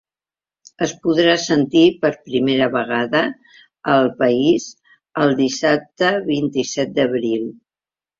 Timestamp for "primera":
2.29-2.69